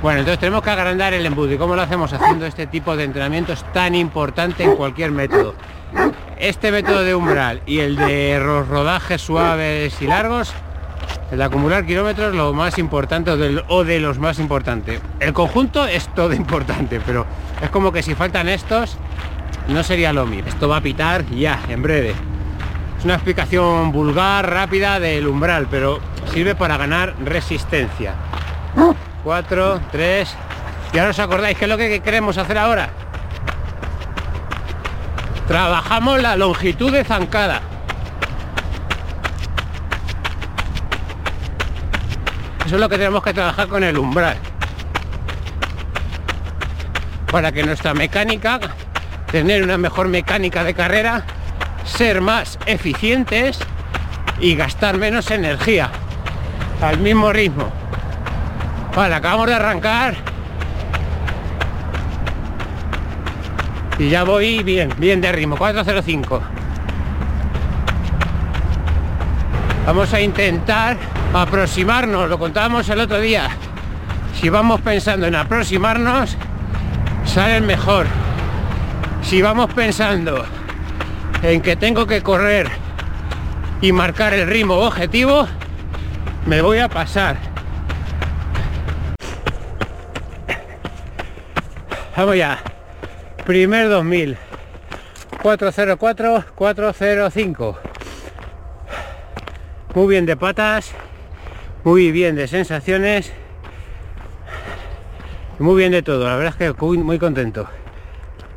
Bueno, 0.00 0.20
entonces 0.20 0.38
tenemos 0.38 0.62
que 0.62 0.70
agrandar 0.70 1.12
el 1.12 1.26
embudo. 1.26 1.52
¿Y 1.52 1.58
cómo 1.58 1.74
lo 1.74 1.82
hacemos? 1.82 2.12
Haciendo 2.12 2.46
este 2.46 2.68
tipo 2.68 2.96
de 2.96 3.02
entrenamientos 3.02 3.64
tan 3.72 3.96
importante 3.96 4.62
en 4.62 4.76
cualquier 4.76 5.10
método. 5.10 5.56
Este 6.38 6.70
método 6.70 7.02
de 7.02 7.16
umbral 7.16 7.62
y 7.66 7.80
el 7.80 7.96
de 7.96 8.38
rodajes 8.38 9.22
suaves 9.22 10.00
y 10.00 10.06
largos, 10.06 10.52
el 11.34 11.42
acumular 11.42 11.84
kilómetros, 11.84 12.32
lo 12.32 12.52
más 12.52 12.78
importante 12.78 13.32
o, 13.32 13.36
del, 13.36 13.64
o 13.66 13.82
de 13.82 13.98
los 13.98 14.20
más 14.20 14.38
importantes. 14.38 15.00
El 15.18 15.32
conjunto 15.32 15.84
es 15.84 16.06
todo 16.14 16.32
importante, 16.32 17.00
pero 17.04 17.26
es 17.60 17.70
como 17.70 17.92
que 17.92 18.04
si 18.04 18.14
faltan 18.14 18.48
estos, 18.48 18.96
no 19.66 19.82
sería 19.82 20.12
lo 20.12 20.26
mismo. 20.26 20.48
Esto 20.48 20.68
va 20.68 20.76
a 20.76 20.80
pitar 20.80 21.24
ya, 21.26 21.58
en 21.68 21.82
breve. 21.82 22.14
Es 22.98 23.04
una 23.04 23.14
explicación 23.14 23.90
vulgar, 23.90 24.48
rápida 24.48 25.00
del 25.00 25.26
umbral, 25.26 25.66
pero 25.68 25.98
sirve 26.32 26.54
para 26.54 26.76
ganar 26.76 27.16
resistencia. 27.24 28.14
4, 29.24 29.80
3. 29.90 30.36
¿Y 30.92 30.98
ahora 30.98 31.10
os 31.10 31.18
acordáis 31.18 31.58
qué 31.58 31.64
es 31.64 31.68
lo 31.68 31.76
que 31.76 32.00
queremos 32.00 32.38
hacer 32.38 32.58
ahora? 32.58 32.90
Trabajamos 35.48 36.22
la 36.22 36.36
longitud 36.36 36.92
de 36.92 37.02
zancada. 37.02 37.60
Eso 42.64 42.76
es 42.76 42.80
lo 42.80 42.88
que 42.88 42.96
tenemos 42.96 43.22
que 43.22 43.34
trabajar 43.34 43.68
con 43.68 43.84
el 43.84 43.98
umbral. 43.98 44.36
Para 47.30 47.52
que 47.52 47.62
nuestra 47.62 47.92
mecánica, 47.92 48.58
tener 49.30 49.62
una 49.62 49.76
mejor 49.76 50.08
mecánica 50.08 50.64
de 50.64 50.72
carrera, 50.72 51.24
ser 51.84 52.22
más 52.22 52.58
eficientes 52.64 53.58
y 54.40 54.54
gastar 54.54 54.96
menos 54.96 55.30
energía 55.30 55.90
al 56.80 56.98
mismo 56.98 57.32
ritmo. 57.32 57.70
Vale, 58.96 59.14
acabamos 59.14 59.46
de 59.48 59.54
arrancar. 59.54 60.14
Y 63.98 64.08
ya 64.08 64.24
voy 64.24 64.62
bien, 64.62 64.92
bien 64.98 65.20
de 65.20 65.30
ritmo, 65.32 65.56
405. 65.56 66.40
Vamos 69.86 70.14
a 70.14 70.20
intentar 70.20 70.96
aproximarnos, 71.34 72.28
lo 72.28 72.38
contábamos 72.38 72.88
el 72.88 73.00
otro 73.00 73.20
día. 73.20 73.50
Si 74.40 74.48
vamos 74.48 74.80
pensando 74.80 75.26
en 75.26 75.34
aproximarnos, 75.34 76.36
sale 77.24 77.60
mejor. 77.60 78.06
Si 79.22 79.42
vamos 79.42 79.72
pensando 79.74 80.44
en 81.42 81.60
que 81.60 81.76
tengo 81.76 82.06
que 82.06 82.22
correr 82.22 82.68
y 83.80 83.92
marcar 83.92 84.32
el 84.32 84.46
ritmo 84.46 84.74
objetivo, 84.74 85.48
me 86.46 86.60
voy 86.62 86.78
a 86.78 86.88
pasar. 86.88 87.36
Vamos 92.16 92.36
ya. 92.36 92.58
Primer 93.44 93.88
2000. 93.88 94.38
404, 95.42 96.44
405. 96.54 97.78
Muy 99.94 100.06
bien 100.06 100.26
de 100.26 100.36
patas. 100.36 100.94
Muy 101.84 102.12
bien 102.12 102.34
de 102.34 102.48
sensaciones. 102.48 103.30
Muy 105.58 105.76
bien 105.76 105.92
de 105.92 106.02
todo. 106.02 106.24
La 106.24 106.36
verdad 106.36 106.54
es 106.58 106.74
que 106.74 106.86
muy, 106.96 107.18
contento. 107.18 107.68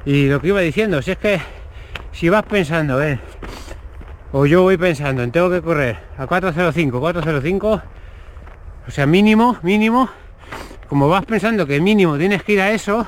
Y 0.05 0.27
lo 0.29 0.39
que 0.39 0.47
iba 0.47 0.61
diciendo, 0.61 1.01
si 1.01 1.11
es 1.11 1.17
que 1.17 1.41
si 2.13 2.29
vas 2.29 2.43
pensando, 2.43 3.03
eh, 3.03 3.19
o 4.31 4.45
yo 4.45 4.61
voy 4.61 4.77
pensando 4.77 5.23
en 5.23 5.33
tengo 5.33 5.49
que 5.49 5.61
correr 5.61 5.99
a 6.17 6.25
405, 6.25 7.01
405, 7.01 7.81
o 8.87 8.91
sea, 8.91 9.05
mínimo, 9.05 9.57
mínimo, 9.61 10.09
como 10.87 11.09
vas 11.09 11.25
pensando 11.25 11.67
que 11.67 11.81
mínimo 11.81 12.17
tienes 12.17 12.43
que 12.43 12.53
ir 12.53 12.61
a 12.61 12.71
eso, 12.71 13.07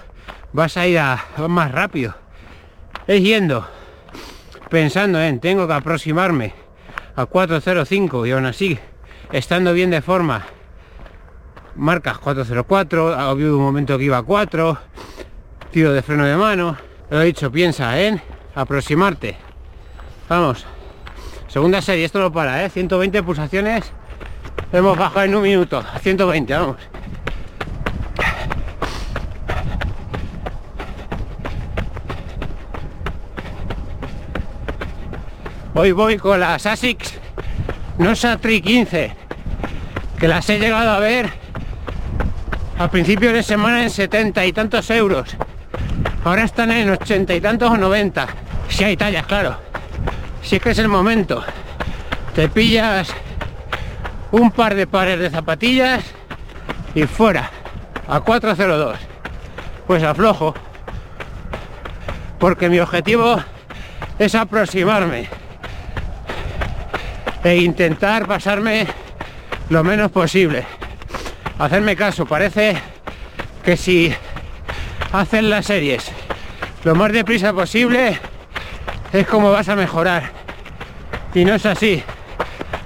vas 0.51 0.75
a 0.75 0.85
ir 0.85 0.99
a, 0.99 1.17
más 1.47 1.71
rápido. 1.71 2.13
Es 3.07 3.23
yendo, 3.23 3.65
pensando 4.69 5.21
en, 5.21 5.39
tengo 5.39 5.65
que 5.65 5.73
aproximarme 5.73 6.53
a 7.15 7.25
405 7.25 8.25
y 8.25 8.31
aún 8.31 8.45
así, 8.45 8.77
estando 9.31 9.73
bien 9.73 9.91
de 9.91 10.01
forma, 10.01 10.45
marcas 11.75 12.17
404, 12.17 13.13
ha 13.13 13.29
habido 13.29 13.57
un 13.57 13.63
momento 13.63 13.97
que 13.97 14.05
iba 14.05 14.17
a 14.17 14.23
4, 14.23 14.77
tiro 15.71 15.93
de 15.93 16.01
freno 16.01 16.25
de 16.25 16.35
mano, 16.35 16.77
lo 17.09 17.21
he 17.21 17.25
dicho, 17.25 17.51
piensa 17.51 17.99
en 17.99 18.21
aproximarte. 18.55 19.37
Vamos, 20.27 20.65
segunda 21.47 21.81
serie, 21.81 22.05
esto 22.05 22.19
no 22.19 22.31
para, 22.31 22.63
¿eh? 22.63 22.69
120 22.69 23.23
pulsaciones, 23.23 23.91
hemos 24.71 24.97
bajado 24.97 25.25
en 25.25 25.35
un 25.35 25.43
minuto, 25.43 25.83
120, 26.01 26.53
vamos. 26.53 26.77
Hoy 35.75 35.91
voy 35.93 36.17
con 36.17 36.39
las 36.39 36.65
ASICS 36.65 37.28
Nosa 37.99 38.37
Tri 38.37 38.61
15, 38.61 39.11
que 40.17 40.27
las 40.29 40.49
he 40.49 40.57
llegado 40.57 40.91
a 40.91 40.99
ver 40.99 41.29
a 42.77 42.89
principios 42.89 43.33
de 43.33 43.43
semana 43.43 43.83
en 43.83 43.89
70 43.89 44.45
y 44.45 44.53
tantos 44.53 44.89
euros. 44.89 45.35
Ahora 46.23 46.45
están 46.45 46.71
en 46.71 46.89
80 46.91 47.35
y 47.35 47.41
tantos 47.41 47.69
o 47.69 47.75
90. 47.75 48.25
Si 48.69 48.85
hay 48.85 48.95
tallas, 48.95 49.25
claro. 49.25 49.57
Si 50.41 50.55
es 50.55 50.61
que 50.61 50.69
es 50.69 50.79
el 50.79 50.87
momento. 50.87 51.43
Te 52.33 52.47
pillas 52.47 53.09
un 54.31 54.49
par 54.51 54.75
de 54.75 54.87
pares 54.87 55.19
de 55.19 55.29
zapatillas 55.29 56.01
y 56.95 57.03
fuera 57.03 57.51
a 58.07 58.21
402. 58.21 58.97
Pues 59.85 60.03
aflojo. 60.03 60.53
Porque 62.39 62.69
mi 62.69 62.79
objetivo 62.79 63.43
es 64.17 64.35
aproximarme 64.35 65.27
e 67.43 67.57
intentar 67.57 68.27
pasarme 68.27 68.87
lo 69.69 69.83
menos 69.83 70.11
posible. 70.11 70.65
Hacerme 71.57 71.95
caso, 71.95 72.25
parece 72.25 72.77
que 73.63 73.77
si 73.77 74.13
hacen 75.11 75.49
las 75.49 75.65
series 75.65 76.11
lo 76.83 76.95
más 76.95 77.11
deprisa 77.11 77.51
posible 77.53 78.17
es 79.11 79.27
como 79.27 79.51
vas 79.51 79.67
a 79.69 79.75
mejorar. 79.75 80.31
Y 81.33 81.45
no 81.45 81.55
es 81.55 81.65
así. 81.65 82.01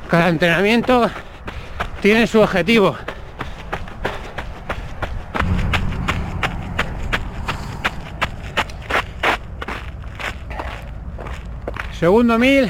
Cada 0.10 0.30
entrenamiento 0.30 1.10
tiene 2.02 2.28
su 2.28 2.42
objetivo. 2.42 2.96
Segundo 12.00 12.38
mil 12.38 12.70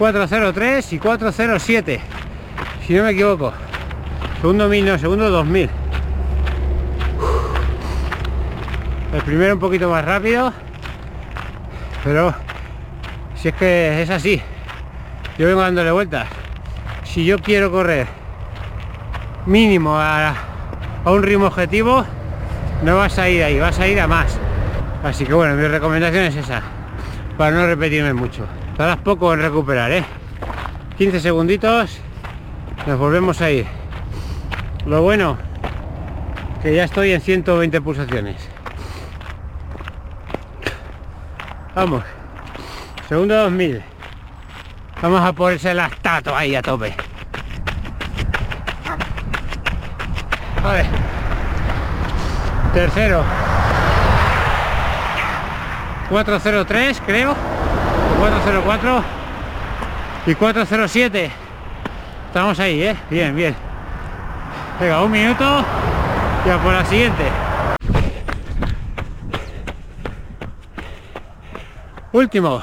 403 0.00 0.94
y 0.94 0.98
407 0.98 2.00
si 2.86 2.94
no 2.94 3.02
me 3.02 3.10
equivoco. 3.10 3.52
Segundo 4.40 4.66
1000 4.66 4.86
no, 4.86 4.98
segundo 4.98 5.28
2000 5.28 5.68
el 9.12 9.22
primero 9.22 9.52
un 9.52 9.60
poquito 9.60 9.90
más 9.90 10.02
rápido 10.02 10.54
pero 12.02 12.32
si 13.34 13.48
es 13.48 13.54
que 13.54 14.00
es 14.00 14.08
así 14.08 14.40
yo 15.36 15.46
vengo 15.46 15.60
dándole 15.60 15.90
vueltas. 15.90 16.28
Si 17.04 17.26
yo 17.26 17.38
quiero 17.38 17.70
correr 17.70 18.06
mínimo 19.44 19.98
a, 19.98 20.34
a 21.04 21.10
un 21.10 21.22
ritmo 21.22 21.48
objetivo 21.48 22.06
no 22.82 22.96
vas 22.96 23.18
a 23.18 23.28
ir 23.28 23.44
ahí, 23.44 23.58
vas 23.58 23.78
a 23.78 23.86
ir 23.86 24.00
a 24.00 24.06
más. 24.06 24.38
Así 25.04 25.26
que 25.26 25.34
bueno, 25.34 25.56
mi 25.56 25.68
recomendación 25.68 26.24
es 26.24 26.36
esa 26.36 26.62
para 27.36 27.50
no 27.54 27.66
repetirme 27.66 28.14
mucho 28.14 28.46
Tardas 28.80 28.96
poco 28.96 29.34
en 29.34 29.42
recuperar, 29.42 29.92
¿eh? 29.92 30.02
15 30.96 31.20
segunditos, 31.20 32.00
nos 32.86 32.98
volvemos 32.98 33.38
a 33.42 33.50
ir. 33.50 33.66
Lo 34.86 35.02
bueno, 35.02 35.36
que 36.62 36.74
ya 36.74 36.84
estoy 36.84 37.12
en 37.12 37.20
120 37.20 37.78
pulsaciones. 37.82 38.36
Vamos. 41.74 42.04
Segundo 43.06 43.36
2000. 43.36 43.82
Vamos 45.02 45.20
a 45.26 45.32
ponerse 45.34 45.72
el 45.72 45.80
astato 45.80 46.34
ahí 46.34 46.54
a 46.54 46.62
tope. 46.62 46.94
Ver. 50.64 50.86
Tercero. 52.72 53.24
403 56.08 57.02
creo. 57.04 57.49
404 58.20 59.02
y 60.26 60.34
407 60.34 61.30
estamos 62.26 62.60
ahí 62.60 62.82
¿eh? 62.82 62.96
bien 63.08 63.34
bien. 63.34 63.56
Venga 64.78 65.02
un 65.02 65.10
minuto. 65.10 65.64
Ya 66.46 66.58
por 66.62 66.74
la 66.74 66.84
siguiente. 66.84 67.24
Último. 72.12 72.62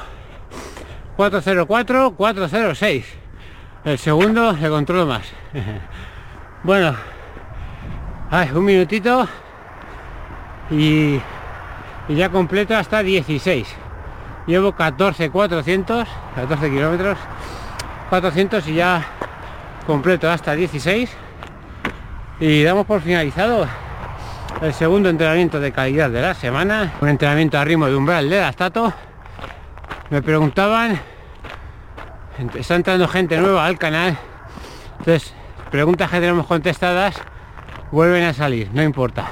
404 1.16 2.12
406 2.12 3.16
el 3.84 3.98
segundo 3.98 4.52
de 4.52 4.68
control 4.68 5.06
más. 5.06 5.26
Bueno. 6.62 6.94
Ay, 8.30 8.50
un 8.52 8.64
minutito. 8.64 9.28
Y, 10.70 11.20
y 12.08 12.14
ya 12.14 12.28
completo 12.28 12.76
hasta 12.76 13.02
16. 13.02 13.87
Llevo 14.48 14.72
14, 14.72 15.28
400, 15.28 16.08
14 16.34 16.70
kilómetros, 16.70 17.18
400 18.08 18.66
y 18.68 18.74
ya 18.76 19.04
completo 19.86 20.30
hasta 20.30 20.54
16. 20.54 21.10
Y 22.40 22.62
damos 22.62 22.86
por 22.86 23.02
finalizado 23.02 23.68
el 24.62 24.72
segundo 24.72 25.10
entrenamiento 25.10 25.60
de 25.60 25.70
calidad 25.70 26.08
de 26.08 26.22
la 26.22 26.32
semana. 26.32 26.94
Un 27.02 27.10
entrenamiento 27.10 27.58
a 27.58 27.64
ritmo 27.66 27.88
de 27.88 27.94
umbral 27.94 28.30
de 28.30 28.36
Dastato. 28.36 28.90
Me 30.08 30.22
preguntaban, 30.22 30.98
está 32.54 32.76
entrando 32.76 33.06
gente 33.06 33.36
nueva 33.36 33.66
al 33.66 33.76
canal, 33.78 34.16
entonces 34.98 35.34
preguntas 35.70 36.10
que 36.10 36.20
tenemos 36.20 36.46
contestadas 36.46 37.20
vuelven 37.92 38.24
a 38.24 38.32
salir, 38.32 38.70
no 38.72 38.82
importa. 38.82 39.26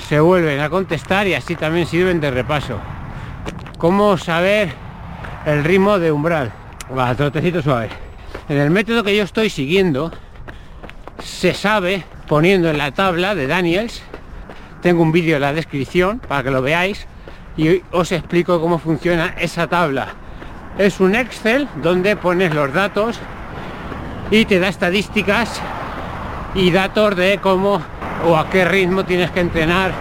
Se 0.00 0.18
vuelven 0.18 0.58
a 0.58 0.68
contestar 0.68 1.28
y 1.28 1.34
así 1.34 1.54
también 1.54 1.86
sirven 1.86 2.20
de 2.20 2.32
repaso. 2.32 2.80
¿Cómo 3.80 4.18
saber 4.18 4.68
el 5.46 5.64
ritmo 5.64 5.98
de 5.98 6.12
umbral? 6.12 6.52
Va, 6.96 7.14
trotecito 7.14 7.62
suave. 7.62 7.88
En 8.50 8.58
el 8.58 8.68
método 8.68 9.02
que 9.02 9.16
yo 9.16 9.22
estoy 9.22 9.48
siguiendo, 9.48 10.12
se 11.18 11.54
sabe 11.54 12.04
poniendo 12.28 12.68
en 12.68 12.76
la 12.76 12.92
tabla 12.92 13.34
de 13.34 13.46
Daniels. 13.46 14.02
Tengo 14.82 15.00
un 15.00 15.12
vídeo 15.12 15.36
en 15.36 15.40
la 15.40 15.54
descripción 15.54 16.18
para 16.18 16.42
que 16.42 16.50
lo 16.50 16.60
veáis 16.60 17.06
y 17.56 17.80
os 17.90 18.12
explico 18.12 18.60
cómo 18.60 18.78
funciona 18.78 19.34
esa 19.38 19.66
tabla. 19.66 20.08
Es 20.76 21.00
un 21.00 21.14
Excel 21.14 21.66
donde 21.82 22.16
pones 22.16 22.54
los 22.54 22.74
datos 22.74 23.18
y 24.30 24.44
te 24.44 24.60
da 24.60 24.68
estadísticas 24.68 25.58
y 26.54 26.70
datos 26.70 27.16
de 27.16 27.38
cómo 27.42 27.80
o 28.26 28.36
a 28.36 28.50
qué 28.50 28.66
ritmo 28.66 29.06
tienes 29.06 29.30
que 29.30 29.40
entrenar 29.40 29.92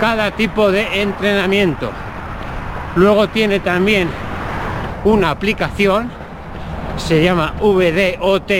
cada 0.00 0.32
tipo 0.32 0.72
de 0.72 1.02
entrenamiento. 1.02 1.92
Luego 2.96 3.28
tiene 3.28 3.60
también 3.60 4.08
una 5.04 5.30
aplicación, 5.30 6.10
se 6.96 7.22
llama 7.22 7.54
VDOT, 7.60 8.50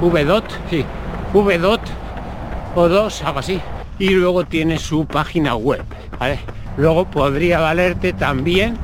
VDOT, 0.00 0.44
sí, 0.68 0.84
VDOT 1.32 1.80
o 2.74 2.88
2, 2.88 3.22
algo 3.22 3.38
así. 3.38 3.60
Y 3.98 4.10
luego 4.10 4.44
tiene 4.44 4.78
su 4.78 5.06
página 5.06 5.54
web, 5.54 5.84
¿vale? 6.18 6.40
Luego 6.76 7.04
podría 7.04 7.60
valerte 7.60 8.12
también 8.12 8.76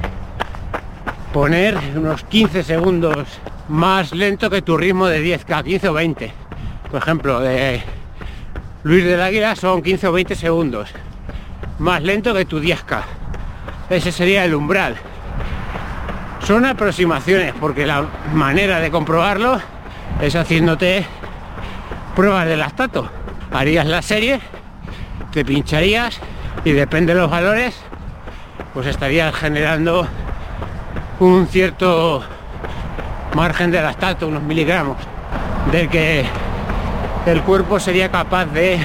poner 1.32 1.76
unos 1.96 2.22
15 2.24 2.62
segundos 2.62 3.26
más 3.68 4.12
lento 4.12 4.48
que 4.48 4.62
tu 4.62 4.76
ritmo 4.76 5.06
de 5.06 5.24
10K, 5.24 5.64
15 5.64 5.88
o 5.88 5.92
20 5.94 6.48
por 6.90 7.02
ejemplo, 7.02 7.40
de 7.40 7.82
Luis 8.82 9.04
del 9.04 9.20
Águila 9.20 9.54
son 9.56 9.82
15 9.82 10.08
o 10.08 10.12
20 10.12 10.34
segundos. 10.34 10.88
Más 11.78 12.02
lento 12.02 12.32
que 12.32 12.46
tu 12.46 12.60
10K. 12.60 13.02
Ese 13.90 14.12
sería 14.12 14.44
el 14.44 14.54
umbral. 14.54 14.96
Son 16.46 16.64
aproximaciones, 16.66 17.54
porque 17.58 17.86
la 17.86 18.04
manera 18.32 18.80
de 18.80 18.90
comprobarlo 18.90 19.60
es 20.20 20.34
haciéndote 20.34 21.06
pruebas 22.14 22.46
de 22.46 22.56
lactato. 22.56 23.08
Harías 23.52 23.86
la 23.86 24.02
serie, 24.02 24.40
te 25.32 25.44
pincharías 25.44 26.20
y 26.64 26.72
depende 26.72 27.14
de 27.14 27.20
los 27.20 27.30
valores, 27.30 27.80
pues 28.74 28.86
estarías 28.86 29.34
generando 29.34 30.06
un 31.20 31.46
cierto 31.46 32.22
margen 33.34 33.70
de 33.70 33.82
lactato, 33.82 34.28
unos 34.28 34.42
miligramos, 34.42 34.96
del 35.72 35.88
que 35.88 36.24
el 37.26 37.42
cuerpo 37.42 37.80
sería 37.80 38.10
capaz 38.10 38.46
de, 38.46 38.78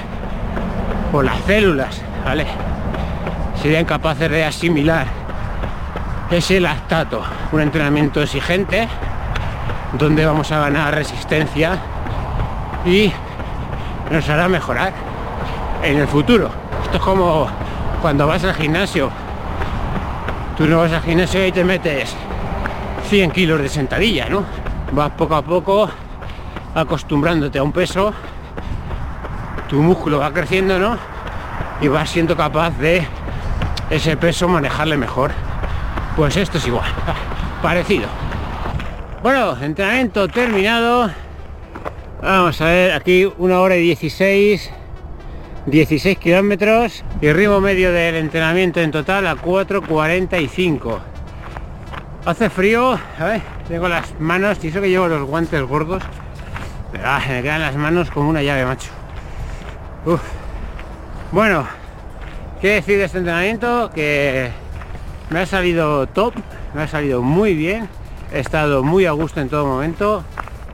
o 1.12 1.22
las 1.22 1.40
células, 1.42 2.02
¿vale? 2.26 2.73
Serían 3.64 3.86
capaces 3.86 4.30
de 4.30 4.44
asimilar 4.44 5.08
ese 6.30 6.60
lactato, 6.60 7.24
un 7.52 7.62
entrenamiento 7.62 8.22
exigente 8.22 8.88
donde 9.94 10.26
vamos 10.26 10.52
a 10.52 10.60
ganar 10.60 10.94
resistencia 10.94 11.80
y 12.86 13.12
nos 14.12 14.30
hará 14.30 14.48
mejorar 14.48 14.94
en 15.82 15.98
el 15.98 16.08
futuro. 16.08 16.52
Esto 16.84 16.98
es 16.98 17.04
como 17.04 17.48
cuando 18.02 18.28
vas 18.28 18.44
al 18.44 18.54
gimnasio. 18.54 19.10
Tú 20.58 20.68
no 20.68 20.80
vas 20.80 20.92
al 20.92 21.02
gimnasio 21.02 21.48
y 21.48 21.52
te 21.52 21.64
metes 21.64 22.14
100 23.10 23.32
kilos 23.32 23.62
de 23.62 23.70
sentadilla, 23.70 24.28
¿no? 24.28 24.44
Vas 24.92 25.12
poco 25.12 25.36
a 25.36 25.42
poco 25.42 25.90
acostumbrándote 26.76 27.58
a 27.58 27.64
un 27.64 27.72
peso 27.72 28.14
tu 29.74 29.82
músculo 29.82 30.20
va 30.20 30.32
creciendo, 30.32 30.78
¿no? 30.78 30.98
Y 31.82 31.88
vas 31.88 32.08
siendo 32.08 32.38
capaz 32.38 32.78
de 32.78 33.08
ese 33.94 34.18
peso 34.18 34.48
manejarle 34.48 34.98
mejor. 34.98 35.32
Pues 36.16 36.36
esto 36.36 36.58
es 36.58 36.68
igual, 36.68 36.90
parecido. 37.62 38.08
Bueno, 39.22 39.56
entrenamiento 39.62 40.28
terminado. 40.28 41.12
Vamos 42.22 42.60
a 42.62 42.66
ver, 42.66 42.92
aquí 42.94 43.32
una 43.38 43.60
hora 43.60 43.76
y 43.76 43.82
16, 43.82 44.72
16 45.68 46.18
kilómetros 46.18 47.04
y 47.22 47.32
ritmo 47.32 47.60
medio 47.60 47.92
del 47.92 48.16
entrenamiento 48.16 48.82
en 48.82 48.92
total 48.92 49.28
a 49.28 49.36
4.45. 49.36 51.00
Hace 52.26 52.50
frío, 52.50 52.98
a 53.20 53.24
ver, 53.24 53.42
tengo 53.68 53.90
las 53.90 54.18
manos, 54.20 54.64
y 54.64 54.70
eso 54.70 54.82
que 54.82 54.90
llevo 54.90 55.08
los 55.08 55.28
guantes 55.28 55.62
gordos, 55.64 56.02
pero 56.92 57.04
ah, 57.06 57.22
me 57.28 57.42
quedan 57.42 57.62
las 57.62 57.76
manos 57.76 58.10
como 58.10 58.30
una 58.30 58.42
llave, 58.42 58.66
macho. 58.66 58.92
Bueno, 61.32 61.68
¿qué 62.64 62.76
decir 62.76 62.98
de 62.98 63.04
este 63.04 63.18
entrenamiento? 63.18 63.92
Que 63.94 64.50
me 65.30 65.42
ha 65.42 65.46
salido 65.46 66.08
top, 66.08 66.34
me 66.74 66.84
ha 66.84 66.88
salido 66.88 67.22
muy 67.22 67.56
bien, 67.56 67.90
he 68.32 68.40
estado 68.40 68.84
muy 68.84 69.06
a 69.06 69.12
gusto 69.12 69.42
en 69.42 69.50
todo 69.50 69.66
momento, 69.66 70.24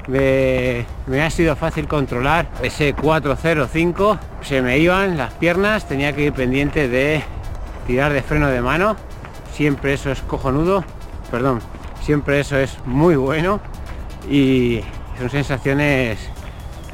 me, 0.08 0.86
ha 1.20 1.30
sido 1.32 1.56
fácil 1.56 1.88
controlar 1.88 2.48
ese 2.62 2.94
405, 2.94 4.20
se 4.44 4.62
me 4.62 4.78
iban 4.78 5.18
las 5.18 5.34
piernas, 5.34 5.88
tenía 5.88 6.14
que 6.14 6.26
ir 6.26 6.34
pendiente 6.34 6.88
de 6.88 7.24
tirar 7.88 8.14
de 8.14 8.22
freno 8.22 8.50
de 8.50 8.62
mano, 8.62 8.96
siempre 9.52 9.94
eso 9.94 10.12
es 10.12 10.22
cojonudo, 10.22 10.84
perdón, 11.32 11.60
siempre 12.04 12.40
eso 12.40 12.56
es 12.58 12.78
muy 12.86 13.16
bueno 13.16 13.62
y 14.30 14.82
son 15.18 15.32
sensaciones 15.32 16.20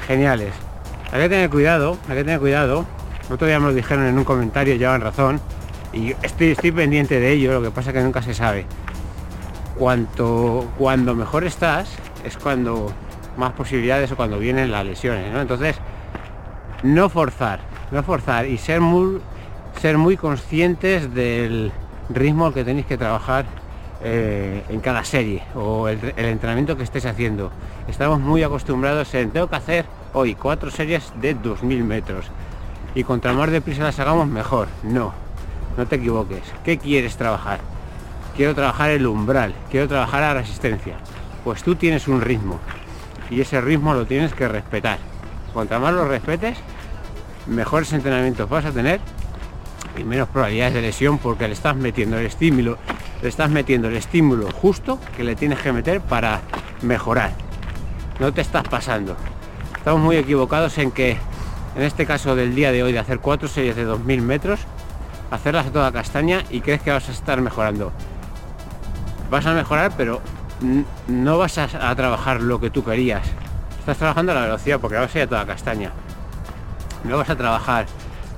geniales. 0.08 0.54
Hay 1.12 1.24
que 1.24 1.28
tener 1.28 1.50
cuidado, 1.50 1.98
hay 2.08 2.16
que 2.16 2.24
tener 2.24 2.40
cuidado. 2.40 2.86
Otro 3.30 3.48
día 3.48 3.60
me 3.60 3.68
lo 3.68 3.74
dijeron 3.74 4.06
en 4.06 4.18
un 4.18 4.24
comentario, 4.24 4.76
llevan 4.76 5.02
razón. 5.02 5.42
Y 5.94 6.14
estoy, 6.22 6.72
pendiente 6.72 7.20
de 7.20 7.32
ello, 7.32 7.54
lo 7.54 7.62
que 7.62 7.72
pasa 7.72 7.90
es 7.90 7.96
que 7.96 8.04
nunca 8.04 8.22
se 8.22 8.34
sabe. 8.34 8.66
Cuanto, 9.78 10.70
cuando 10.78 11.16
mejor 11.16 11.44
estás, 11.44 11.90
es 12.24 12.38
cuando 12.38 12.92
más 13.38 13.54
posibilidades 13.54 14.12
o 14.12 14.16
cuando 14.16 14.38
vienen 14.38 14.72
las 14.72 14.86
lesiones, 14.86 15.34
¿no? 15.34 15.42
Entonces, 15.42 15.76
no 16.84 17.10
forzar, 17.10 17.62
no 17.92 18.04
forzar 18.04 18.46
y 18.46 18.58
ser 18.58 18.80
muy, 18.80 19.20
ser 19.82 19.98
muy 19.98 20.18
conscientes 20.18 21.14
del 21.14 21.72
ritmo 22.10 22.54
que 22.54 22.64
tenéis 22.64 22.86
que 22.86 22.98
trabajar 22.98 23.46
eh, 24.04 24.64
en 24.70 24.80
cada 24.82 25.04
serie 25.04 25.44
o 25.56 25.88
el, 25.88 26.14
el, 26.16 26.26
entrenamiento 26.26 26.78
que 26.78 26.84
estés 26.84 27.06
haciendo. 27.06 27.52
Estamos 27.88 28.20
muy 28.20 28.44
acostumbrados 28.44 29.14
en 29.16 29.32
tengo 29.32 29.50
que 29.50 29.56
hacer 29.56 29.86
hoy 30.14 30.36
cuatro 30.36 30.70
series 30.70 31.12
de 31.20 31.34
2000 31.34 31.84
metros 31.84 32.30
y 32.96 33.04
contra 33.04 33.34
más 33.34 33.52
deprisa 33.52 33.84
las 33.84 34.00
hagamos 34.00 34.28
mejor. 34.28 34.68
No, 34.84 35.14
no 35.78 35.86
te 35.86 35.98
equivoques. 35.98 36.42
¿Qué 36.64 36.78
quieres 36.78 37.18
trabajar? 37.18 37.60
Quiero 38.36 38.56
trabajar 38.56 38.90
el 38.90 39.06
umbral, 39.06 39.54
quiero 39.70 39.88
trabajar 39.88 40.22
la 40.22 40.34
resistencia. 40.34 40.96
Pues 41.44 41.62
tú 41.62 41.76
tienes 41.76 42.08
un 42.08 42.22
ritmo 42.22 42.60
y 43.30 43.42
ese 43.42 43.62
ritmo 43.62 43.94
lo 43.94 44.06
tienes 44.06 44.34
que 44.34 44.48
respetar. 44.48 44.98
Contra 45.54 45.80
más 45.80 45.94
lo 45.94 46.08
respetes, 46.08 46.58
mejores 47.48 47.94
entrenamientos 47.94 48.50
vas 48.50 48.66
a 48.66 48.72
tener 48.72 49.00
y 49.98 50.04
menos 50.04 50.28
probabilidades 50.30 50.74
de 50.74 50.82
lesión 50.82 51.18
porque 51.18 51.48
le 51.48 51.54
estás 51.54 51.76
metiendo 51.76 52.18
el 52.18 52.26
estímulo, 52.26 52.78
le 53.22 53.30
estás 53.30 53.50
metiendo 53.50 53.88
el 53.88 53.96
estímulo 53.96 54.50
justo 54.52 55.00
que 55.16 55.24
le 55.24 55.36
tienes 55.36 55.60
que 55.60 55.72
meter 55.72 56.02
para 56.02 56.42
mejorar. 56.82 57.32
No 58.20 58.34
te 58.34 58.42
estás 58.42 58.68
pasando. 58.68 59.16
Estamos 59.78 60.02
muy 60.02 60.18
equivocados 60.18 60.78
en 60.78 60.92
que, 60.92 61.18
en 61.76 61.84
este 61.84 62.06
caso 62.06 62.36
del 62.36 62.56
día 62.56 62.72
de 62.72 62.84
hoy, 62.84 62.94
de 62.94 63.00
hacer 63.00 63.20
cuatro 63.20 63.48
series 63.48 63.76
de 63.76 63.84
2000 63.84 64.22
metros, 64.22 64.62
hacerlas 65.30 65.68
a 65.68 65.72
toda 65.72 65.92
castaña 65.92 66.44
y 66.50 66.62
crees 66.62 66.82
que 66.82 66.92
vas 66.92 67.10
a 67.10 67.12
estar 67.12 67.42
mejorando. 67.42 67.92
Vas 69.30 69.46
a 69.46 69.54
mejorar, 69.54 69.92
pero 69.98 70.22
no 71.08 71.38
vas 71.38 71.58
a, 71.58 71.96
trabajar 71.96 72.42
lo 72.42 72.60
que 72.60 72.70
tú 72.70 72.84
querías. 72.84 73.28
Estás 73.80 73.98
trabajando 73.98 74.32
a 74.32 74.36
la 74.36 74.42
velocidad 74.42 74.80
porque 74.80 74.98
vas 74.98 75.14
a 75.14 75.18
ir 75.18 75.24
a 75.26 75.28
toda 75.28 75.46
castaña. 75.46 75.92
No 77.04 77.18
vas 77.18 77.30
a 77.30 77.36
trabajar. 77.36 77.86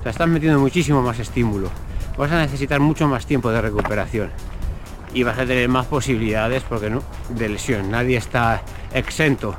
Te 0.02 0.10
estás 0.10 0.28
metiendo 0.28 0.58
muchísimo 0.58 1.00
más 1.00 1.18
estímulo. 1.18 1.70
Vas 2.16 2.32
a 2.32 2.38
necesitar 2.38 2.80
mucho 2.80 3.06
más 3.06 3.24
tiempo 3.26 3.50
de 3.50 3.60
recuperación. 3.60 4.30
Y 5.14 5.22
vas 5.22 5.38
a 5.38 5.46
tener 5.46 5.68
más 5.68 5.86
posibilidades 5.86 6.64
porque 6.64 6.90
no, 6.90 7.02
de 7.30 7.48
lesión. 7.48 7.90
Nadie 7.90 8.16
está 8.16 8.62
exento 8.92 9.54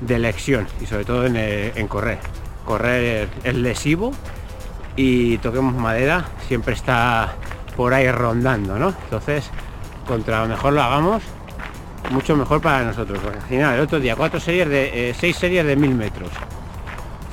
de 0.00 0.16
elección 0.16 0.66
y 0.80 0.86
sobre 0.86 1.04
todo 1.04 1.26
en, 1.26 1.36
eh, 1.36 1.72
en 1.76 1.86
correr. 1.86 2.18
Correr 2.64 3.28
el 3.44 3.62
lesivo 3.62 4.12
y 4.96 5.38
toquemos 5.38 5.74
madera, 5.74 6.24
siempre 6.48 6.74
está 6.74 7.34
por 7.76 7.94
ahí 7.94 8.10
rondando, 8.10 8.78
¿no? 8.78 8.94
Entonces, 9.04 9.50
contra 10.06 10.44
mejor 10.44 10.74
lo 10.74 10.82
hagamos, 10.82 11.22
mucho 12.10 12.36
mejor 12.36 12.60
para 12.60 12.84
nosotros. 12.84 13.18
Porque 13.22 13.38
al 13.38 13.44
final, 13.44 13.74
el 13.74 13.80
otro 13.80 14.00
día, 14.00 14.16
cuatro 14.16 14.40
series 14.40 14.68
de, 14.68 15.10
eh, 15.10 15.14
seis 15.14 15.36
series 15.36 15.64
de 15.64 15.76
mil 15.76 15.94
metros. 15.94 16.30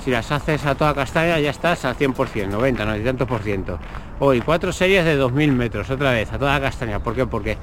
Si 0.04 0.12
las 0.12 0.32
haces 0.32 0.66
a 0.66 0.76
toda 0.76 0.94
castaña 0.94 1.40
ya 1.40 1.50
estás 1.50 1.84
al 1.84 1.98
100%, 1.98 2.48
90, 2.48 2.86
90 2.86 2.98
y 2.98 3.04
tantos 3.04 3.28
por 3.28 3.42
ciento. 3.42 3.80
Hoy, 4.20 4.42
cuatro 4.42 4.72
series 4.72 5.06
de 5.06 5.16
2000 5.16 5.52
metros, 5.52 5.90
otra 5.90 6.12
vez, 6.12 6.32
a 6.32 6.40
toda 6.40 6.60
castaña. 6.60 7.00
¿Por 7.00 7.16
qué? 7.16 7.26
Porque 7.26 7.58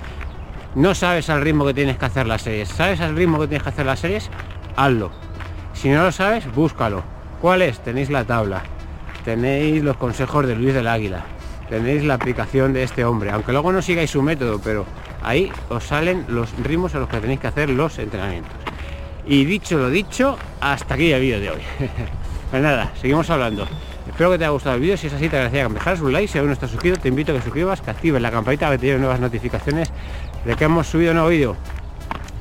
no 0.74 0.94
sabes 0.94 1.30
al 1.30 1.40
ritmo 1.40 1.64
que 1.66 1.74
tienes 1.74 1.96
que 1.96 2.04
hacer 2.04 2.26
las 2.26 2.42
series. 2.42 2.68
¿Sabes 2.68 3.00
al 3.00 3.16
ritmo 3.16 3.38
que 3.40 3.46
tienes 3.48 3.62
que 3.62 3.70
hacer 3.70 3.86
las 3.86 4.00
series? 4.00 4.30
Hazlo. 4.76 5.10
Si 5.72 5.88
no 5.88 6.02
lo 6.04 6.12
sabes, 6.12 6.50
búscalo. 6.54 7.15
¿Cuál 7.40 7.62
es? 7.62 7.78
Tenéis 7.80 8.10
la 8.10 8.24
tabla. 8.24 8.62
Tenéis 9.24 9.82
los 9.82 9.96
consejos 9.96 10.46
de 10.46 10.56
Luis 10.56 10.72
del 10.72 10.88
Águila. 10.88 11.24
Tenéis 11.68 12.04
la 12.04 12.14
aplicación 12.14 12.72
de 12.72 12.82
este 12.82 13.04
hombre. 13.04 13.30
Aunque 13.30 13.52
luego 13.52 13.72
no 13.72 13.82
sigáis 13.82 14.10
su 14.10 14.22
método, 14.22 14.60
pero 14.62 14.86
ahí 15.22 15.50
os 15.68 15.84
salen 15.84 16.24
los 16.28 16.56
ritmos 16.62 16.94
a 16.94 16.98
los 16.98 17.08
que 17.08 17.18
tenéis 17.18 17.40
que 17.40 17.48
hacer 17.48 17.70
los 17.70 17.98
entrenamientos. 17.98 18.54
Y 19.26 19.44
dicho 19.44 19.76
lo 19.76 19.90
dicho, 19.90 20.38
hasta 20.60 20.94
aquí 20.94 21.12
el 21.12 21.20
vídeo 21.20 21.40
de 21.40 21.50
hoy. 21.50 21.60
pues 22.50 22.62
nada, 22.62 22.92
seguimos 23.00 23.28
hablando. 23.28 23.66
Espero 24.08 24.30
que 24.30 24.38
te 24.38 24.44
haya 24.44 24.52
gustado 24.52 24.76
el 24.76 24.80
vídeo, 24.80 24.96
si 24.96 25.08
es 25.08 25.12
así 25.12 25.28
te 25.28 25.36
agradecería 25.36 25.64
que 25.64 25.68
me 25.70 25.74
dejaras 25.74 26.00
un 26.00 26.12
like, 26.12 26.28
si 26.28 26.38
aún 26.38 26.46
no 26.46 26.52
estás 26.52 26.70
suscrito 26.70 27.00
te 27.00 27.08
invito 27.08 27.32
a 27.32 27.34
que 27.34 27.42
suscribas, 27.42 27.80
que 27.80 27.90
actives 27.90 28.22
la 28.22 28.30
campanita 28.30 28.66
para 28.66 28.78
que 28.78 28.86
te 28.86 28.98
nuevas 28.98 29.18
notificaciones 29.18 29.90
de 30.44 30.54
que 30.54 30.64
hemos 30.64 30.86
subido 30.86 31.10
un 31.10 31.16
nuevo 31.16 31.30
vídeo. 31.30 31.56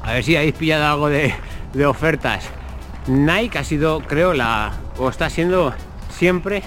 A 0.03 0.13
ver 0.13 0.23
si 0.23 0.35
habéis 0.35 0.53
pillado 0.53 0.85
algo 0.85 1.09
de 1.09 1.85
ofertas. 1.87 2.51
Nike 3.07 3.59
ha 3.59 3.63
sido, 3.63 4.01
creo, 4.01 4.33
la 4.33 4.73
o 4.97 5.09
está 5.09 5.29
siendo 5.29 5.73
siempre 6.09 6.63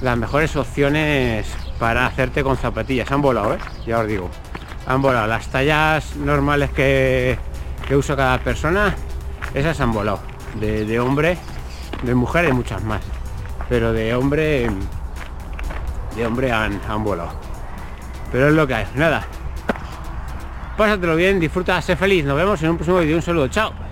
las 0.00 0.16
mejores 0.16 0.56
opciones 0.56 1.46
para 1.78 2.06
hacerte 2.06 2.42
con 2.42 2.56
zapatillas. 2.56 3.10
Han 3.10 3.22
volado, 3.22 3.54
¿eh? 3.54 3.58
ya 3.86 3.98
os 3.98 4.06
digo. 4.06 4.30
Han 4.86 5.02
volado. 5.02 5.26
Las 5.26 5.48
tallas 5.48 6.16
normales 6.16 6.70
que, 6.70 7.38
que 7.86 7.96
usa 7.96 8.16
cada 8.16 8.38
persona, 8.38 8.94
esas 9.54 9.80
han 9.80 9.92
volado. 9.92 10.20
De, 10.60 10.84
de 10.86 11.00
hombre, 11.00 11.36
de 12.02 12.14
mujer 12.14 12.48
y 12.48 12.52
muchas 12.52 12.82
más. 12.82 13.02
Pero 13.68 13.92
de 13.92 14.14
hombre, 14.14 14.70
de 16.14 16.26
hombre 16.26 16.52
han, 16.52 16.80
han 16.88 17.04
volado. 17.04 17.32
Pero 18.32 18.48
es 18.48 18.54
lo 18.54 18.66
que 18.66 18.74
hay. 18.74 18.86
Nada, 18.94 19.26
Pásatelo 20.76 21.16
bien, 21.16 21.40
disfruta, 21.40 21.80
sé 21.80 21.96
feliz. 21.96 22.24
Nos 22.24 22.36
vemos 22.36 22.62
en 22.62 22.70
un 22.70 22.76
próximo 22.76 22.98
vídeo. 22.98 23.16
Un 23.16 23.22
saludo, 23.22 23.48
chao. 23.48 23.85